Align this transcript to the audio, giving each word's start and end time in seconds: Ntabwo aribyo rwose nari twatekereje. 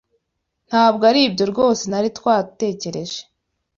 Ntabwo 0.69 1.03
aribyo 1.09 1.43
rwose 1.51 1.83
nari 1.87 2.09
twatekereje. 2.17 3.19